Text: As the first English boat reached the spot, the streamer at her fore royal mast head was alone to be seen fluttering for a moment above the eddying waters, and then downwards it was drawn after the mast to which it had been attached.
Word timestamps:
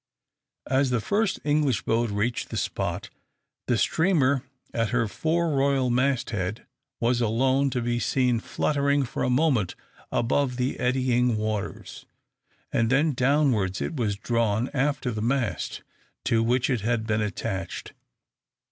As 0.65 0.89
the 0.89 0.99
first 0.99 1.39
English 1.43 1.83
boat 1.83 2.09
reached 2.09 2.49
the 2.49 2.57
spot, 2.57 3.11
the 3.67 3.77
streamer 3.77 4.41
at 4.73 4.89
her 4.89 5.07
fore 5.07 5.51
royal 5.55 5.91
mast 5.91 6.31
head 6.31 6.65
was 6.99 7.21
alone 7.21 7.69
to 7.69 7.83
be 7.83 7.99
seen 7.99 8.39
fluttering 8.39 9.03
for 9.03 9.21
a 9.21 9.29
moment 9.29 9.75
above 10.11 10.55
the 10.55 10.79
eddying 10.79 11.37
waters, 11.37 12.07
and 12.73 12.89
then 12.89 13.11
downwards 13.13 13.79
it 13.79 13.95
was 13.95 14.15
drawn 14.15 14.71
after 14.73 15.11
the 15.11 15.21
mast 15.21 15.83
to 16.25 16.41
which 16.41 16.67
it 16.71 16.81
had 16.81 17.05
been 17.05 17.21
attached. 17.21 17.93